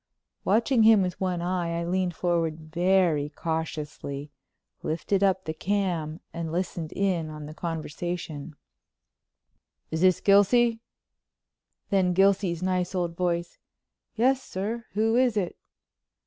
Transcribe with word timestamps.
Watching 0.43 0.81
him 0.81 1.03
with 1.03 1.21
one 1.21 1.43
eye 1.43 1.79
I 1.79 1.83
leaned 1.85 2.15
forward 2.15 2.59
very 2.73 3.29
cautiously, 3.29 4.31
lifted 4.81 5.21
up 5.23 5.43
the 5.45 5.53
cam 5.53 6.21
and 6.33 6.51
listened 6.51 6.91
in 6.93 7.29
on 7.29 7.45
the 7.45 7.53
conversation: 7.53 8.55
"Is 9.91 10.01
this 10.01 10.19
Gilsey?" 10.19 10.79
Then 11.91 12.13
Gilsey's 12.15 12.63
nice 12.63 12.95
old 12.95 13.15
voice, 13.15 13.59
"Yes, 14.15 14.41
sir. 14.41 14.85
Who 14.93 15.15
is 15.17 15.37
it?" 15.37 15.55